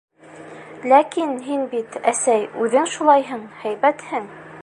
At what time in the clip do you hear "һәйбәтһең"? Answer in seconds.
3.65-4.29